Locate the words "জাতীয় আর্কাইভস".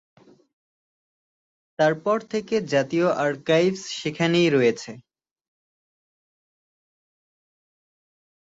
2.73-3.81